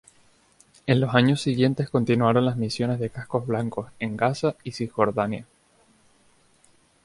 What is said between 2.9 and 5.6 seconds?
de Cascos Blancos en Gaza y Cisjordania.